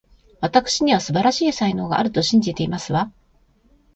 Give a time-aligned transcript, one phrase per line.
[0.39, 3.11] わたくしには、素晴らしい才能があると信じていますわ